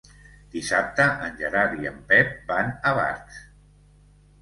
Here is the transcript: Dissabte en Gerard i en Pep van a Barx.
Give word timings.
Dissabte 0.55 1.05
en 1.27 1.37
Gerard 1.43 1.77
i 1.85 1.91
en 1.91 2.01
Pep 2.09 2.35
van 2.51 2.75
a 2.93 2.97
Barx. 3.03 3.43